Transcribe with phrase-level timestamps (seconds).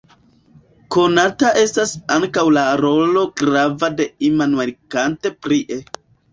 [0.95, 5.83] Konata estas ankaŭ la rolo grava de Immanuel Kant prie.